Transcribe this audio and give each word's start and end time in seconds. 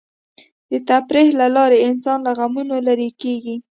د 0.71 0.73
تفریح 0.89 1.27
له 1.39 1.47
لارې 1.55 1.77
انسان 1.89 2.17
له 2.25 2.31
غمونو 2.39 2.75
لرې 2.87 3.09
کېږي. 3.21 3.55